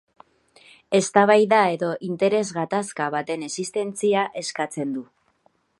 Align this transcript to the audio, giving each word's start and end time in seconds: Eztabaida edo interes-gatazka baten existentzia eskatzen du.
Eztabaida 0.99 1.59
edo 1.75 1.91
interes-gatazka 2.09 3.11
baten 3.17 3.47
existentzia 3.51 4.27
eskatzen 4.45 4.97
du. 4.99 5.07